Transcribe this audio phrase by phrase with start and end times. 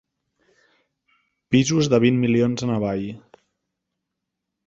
[1.55, 3.05] Pisos de vint milions en avall.